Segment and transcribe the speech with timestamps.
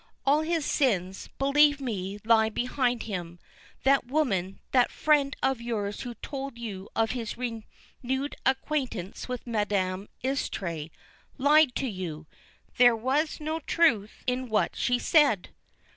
[0.25, 3.37] All his sins, believe me, lie behind him.
[3.83, 10.09] That woman, that friend of yours who told you of his renewed acquaintance with Madame
[10.23, 10.89] Istray,
[11.37, 12.25] lied to you!
[12.77, 15.49] There was no truth in what she said!"